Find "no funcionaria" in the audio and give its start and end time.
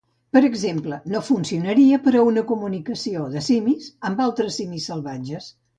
1.15-2.01